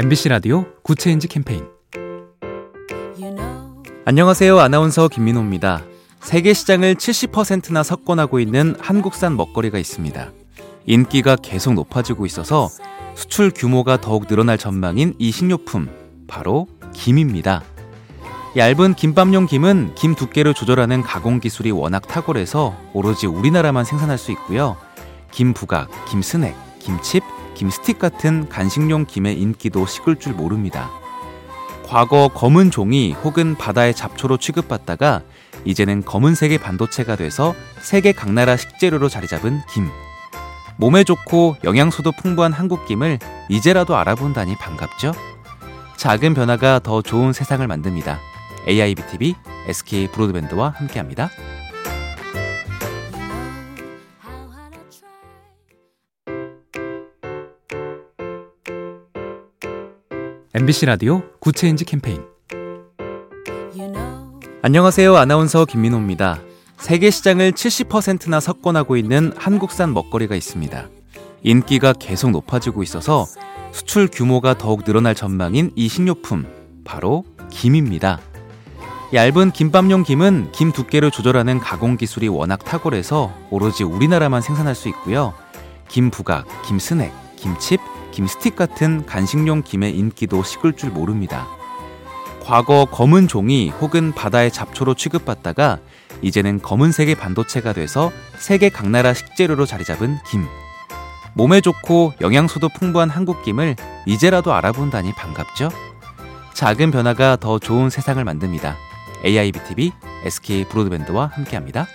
[0.00, 1.66] MBC 라디오 Good Change 캠페인
[4.04, 4.56] 안녕하세요.
[4.56, 5.82] 아나운서 김민호입니다.
[6.20, 10.30] 세계 시장을 70%나 석권하고 있는 한국산 먹거리가 있습니다.
[10.86, 12.68] 인기가 계속 높아지고 있어서
[13.16, 15.88] 수출 규모가 더욱 늘어날 전망인 이 식료품,
[16.28, 17.64] 바로 김입니다.
[18.56, 24.76] 얇은 김밥용 김은 김 두께를 조절하는 가공 기술이 워낙 탁월해서 오로지 우리나라만 생산할 수 있고요.
[25.32, 26.54] 김 부각, 김 스낵,
[26.88, 27.22] 김칩,
[27.54, 30.90] 김스틱 같은 간식용 김의 인기도 식을 줄 모릅니다.
[31.86, 35.20] 과거 검은 종이 혹은 바다의 잡초로 취급받다가
[35.66, 39.86] 이제는 검은색의 반도체가 돼서 세계 각 나라 식재료로 자리 잡은 김.
[40.78, 43.18] 몸에 좋고 영양소도 풍부한 한국 김을
[43.50, 45.12] 이제라도 알아본다니 반갑죠?
[45.98, 48.18] 작은 변화가 더 좋은 세상을 만듭니다.
[48.66, 49.34] AIBTV,
[49.66, 51.28] SK 브로드밴드와 함께합니다.
[60.58, 62.20] MBC 라디오 Good Change 캠페인
[64.60, 65.14] 안녕하세요.
[65.16, 66.40] 아나운서 김민호입니다.
[66.78, 70.88] 세계 시장을 70%나 석권하고 있는 한국산 먹거리가 있습니다.
[71.44, 73.24] 인기가 계속 높아지고 있어서
[73.70, 76.44] 수출 규모가 더욱 늘어날 전망인 이 식료품,
[76.84, 78.18] 바로 김입니다.
[79.14, 85.34] 얇은 김밥용 김은 김 두께를 조절하는 가공 기술이 워낙 탁월해서 오로지 우리나라만 생산할 수 있고요.
[85.86, 87.80] 김 부각, 김 스낵, 김칩,
[88.18, 91.46] 김스틱 같은 간식용 김의 인기도 식을 줄 모릅니다.
[92.42, 95.78] 과거 검은 종이 혹은 바다의 잡초로 취급받다가
[96.20, 100.44] 이제는 검은색의 반도체가 돼서 세계 각 나라 식재료로 자리 잡은 김.
[101.34, 105.70] 몸에 좋고 영양소도 풍부한 한국 김을 이제라도 알아본다니 반갑죠?
[106.54, 108.74] 작은 변화가 더 좋은 세상을 만듭니다.
[109.24, 109.92] AIBTV,
[110.24, 111.86] SK 브로드밴드와 함께합니다.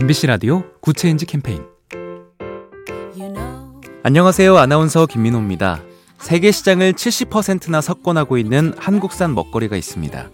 [0.00, 1.64] MBC 라디오 Good Change 캠페인
[4.04, 4.56] 안녕하세요.
[4.56, 5.82] 아나운서 김민호입니다.
[6.20, 10.30] 세계 시장을 70%나 석권하고 있는 한국산 먹거리가 있습니다.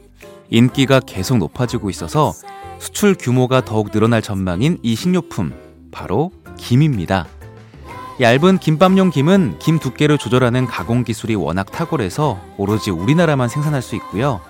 [0.50, 2.34] 인기가 계속 높아지고 있어서
[2.78, 5.54] 수출 규모가 더욱 늘어날 전망인 이 식료품,
[5.90, 7.26] 바로 김입니다.
[8.20, 14.42] 얇은 김밥용 김은 김 두께를 조절하는 가공 기술이 워낙 탁월해서 오로지 우리나라만 생산할 수 있고요.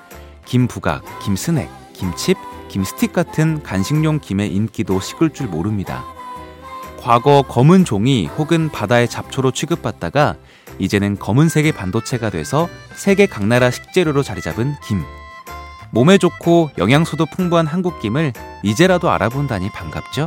[0.45, 2.37] 김 부각, 김 스낵, 김칩,
[2.75, 6.05] 김스틱 같은 간식용 김의 인기도 식을 줄 모릅니다.
[6.99, 10.35] 과거 검은 종이 혹은 바다의 잡초로 취급받다가
[10.81, 15.05] 이제는 검은색의 반도체가 돼서 세계 각 나라 식재료로 자리 잡은 김.
[15.93, 18.33] 몸에 좋고 영양소도 풍부한 한국 김을
[18.65, 20.27] 이제라도 알아본다니 반갑죠?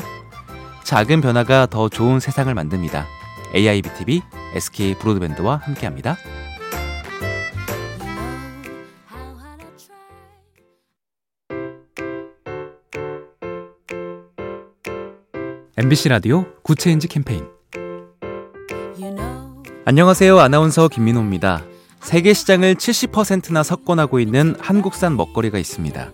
[0.86, 3.08] 작은 변화가 더 좋은 세상을 만듭니다.
[3.56, 4.22] AIBTV,
[4.54, 6.16] SK 브로드밴드와 함께합니다.
[15.80, 17.46] MBC 라디오 Good Change 캠페인
[19.86, 20.40] 안녕하세요.
[20.40, 21.62] 아나운서 김민호입니다.
[22.00, 26.12] 세계 시장을 70%나 석권하고 있는 한국산 먹거리가 있습니다.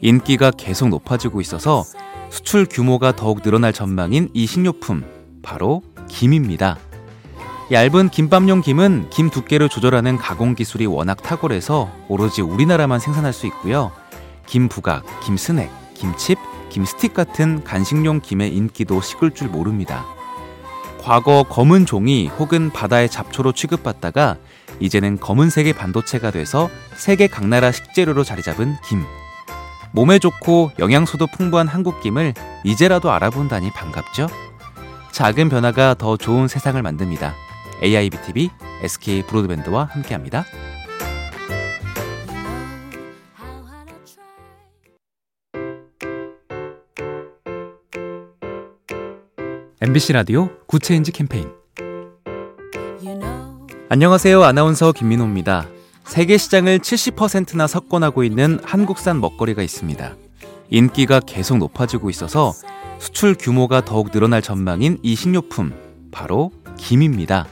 [0.00, 1.84] 인기가 계속 높아지고 있어서
[2.30, 5.04] 수출 규모가 더욱 늘어날 전망인 이 식료품,
[5.42, 6.78] 바로 김입니다.
[7.70, 13.92] 얇은 김밥용 김은 김 두께를 조절하는 가공 기술이 워낙 탁월해서 오로지 우리나라만 생산할 수 있고요.
[14.46, 15.68] 김 부각, 김 스낵,
[16.02, 16.36] 김칩,
[16.68, 20.04] 김스틱 같은 간식용 김의 인기도 식을 줄 모릅니다.
[21.00, 24.36] 과거 검은 종이 혹은 바다의 잡초로 취급받다가
[24.80, 29.04] 이제는 검은색의 반도체가 돼서 세계 각 나라 식재료로 자리 잡은 김.
[29.92, 34.26] 몸에 좋고 영양소도 풍부한 한국 김을 이제라도 알아본다니 반갑죠?
[35.12, 37.32] 작은 변화가 더 좋은 세상을 만듭니다.
[37.80, 38.50] AIBTV,
[38.82, 40.44] SK 브로드밴드와 함께합니다.
[49.84, 51.50] MBC 라디오 Good Change 캠페인
[53.88, 54.40] 안녕하세요.
[54.40, 55.66] 아나운서 김민호입니다.
[56.04, 60.14] 세계 시장을 70%나 석권하고 있는 한국산 먹거리가 있습니다.
[60.70, 62.52] 인기가 계속 높아지고 있어서
[63.00, 65.72] 수출 규모가 더욱 늘어날 전망인 이 식료품,
[66.12, 67.48] 바로 김입니다.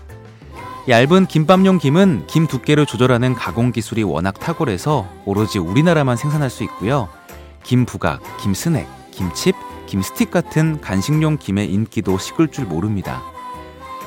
[0.89, 7.09] 얇은 김밥용 김은 김 두께를 조절하는 가공 기술이 워낙 탁월해서 오로지 우리나라만 생산할 수 있고요.
[7.65, 9.57] 김 부각, 김 스낵, 김칩,
[9.91, 13.25] 김스틱 같은 간식용 김의 인기도 식을 줄 모릅니다.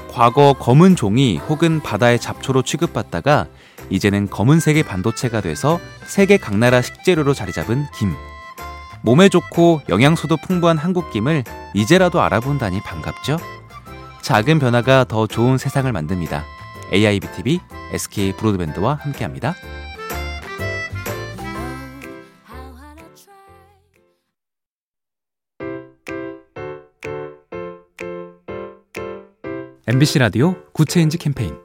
[0.10, 3.48] 과거 검은 종이 혹은 바다의 잡초로 취급받다가
[3.90, 8.14] 이제는 검은색의 반도체가 돼서 세계 각 나라 식재료로 자리 잡은 김.
[9.02, 11.44] 몸에 좋고 영양소도 풍부한 한국 김을
[11.74, 13.38] 이제라도 알아본다니 반갑죠?
[14.22, 16.46] 작은 변화가 더 좋은 세상을 만듭니다.
[16.94, 17.60] AIBTV,
[17.92, 19.54] SK 브로드밴드와 함께합니다.
[29.86, 31.58] MBC 라디오 Good Change 캠페인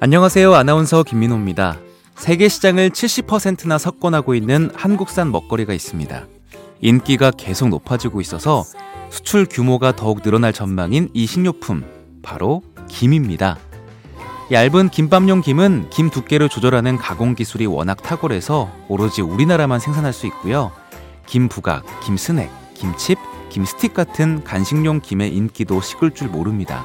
[0.00, 0.54] 안녕하세요.
[0.54, 1.78] 아나운서 김민호입니다.
[2.14, 6.26] 세계 시장을 70%나 석권하고 있는 한국산 먹거리가 있습니다.
[6.82, 8.64] 인기가 계속 높아지고 있어서
[9.08, 11.84] 수출 규모가 더욱 늘어날 전망인 이 식료품,
[12.22, 13.56] 바로 김입니다.
[14.52, 20.70] 얇은 김밥용 김은 김 두께를 조절하는 가공 기술이 워낙 탁월해서 오로지 우리나라만 생산할 수 있고요.
[21.24, 23.18] 김 부각, 김 스낵, 김칩,
[23.50, 26.84] 김스틱 같은 간식용 김의 인기도 식을 줄 모릅니다.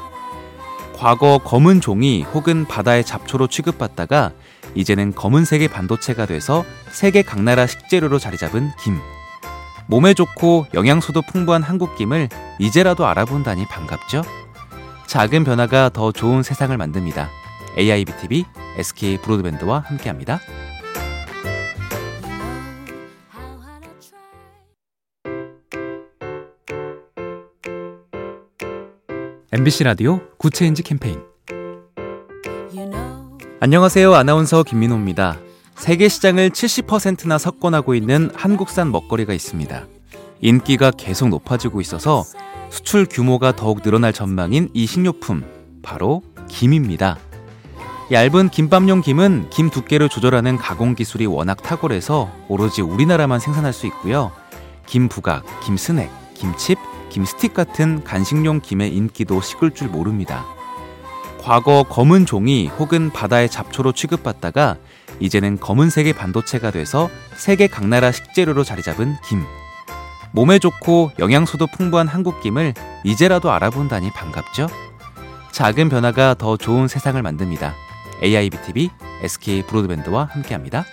[0.95, 4.31] 과거 검은 종이 혹은 바다의 잡초로 취급받다가
[4.75, 8.99] 이제는 검은색의 반도체가 돼서 세계 각 나라 식재료로 자리 잡은 김.
[9.87, 12.29] 몸에 좋고 영양소도 풍부한 한국 김을
[12.59, 14.23] 이제라도 알아본다니 반갑죠?
[15.07, 17.29] 작은 변화가 더 좋은 세상을 만듭니다.
[17.77, 18.45] AIBTV,
[18.77, 20.39] SK 브로드밴드와 함께합니다.
[29.55, 31.21] MBC 라디오 Good Change 캠페인
[33.59, 34.11] 안녕하세요.
[34.11, 35.37] 아나운서 김민호입니다.
[35.75, 39.85] 세계 시장을 70%나 석권하고 있는 한국산 먹거리가 있습니다.
[40.41, 42.23] 인기가 계속 높아지고 있어서
[42.71, 45.43] 수출 규모가 더욱 늘어날 전망인 이 식료품,
[45.83, 47.19] 바로 김입니다.
[48.11, 54.31] 얇은 김밥용 김은 김 두께를 조절하는 가공 기술이 워낙 탁월해서 오로지 우리나라만 생산할 수 있고요.
[54.87, 56.79] 김 부각, 김 스낵, 김칩,
[57.13, 60.43] 김스틱 같은 간식용 김의 인기도 식을 줄 모릅니다.
[61.39, 64.77] 과거 검은 종이 혹은 바다의 잡초로 취급받다가
[65.19, 69.43] 이제는 검은색의 반도체가 돼서 세계 각 나라 식재료로 자리 잡은 김.
[70.31, 72.73] 몸에 좋고 영양소도 풍부한 한국 김을
[73.03, 74.67] 이제라도 알아본다니 반갑죠?
[75.51, 77.75] 작은 변화가 더 좋은 세상을 만듭니다.
[78.23, 78.89] AIBTV,
[79.21, 80.83] SK 브로드밴드와 함께합니다.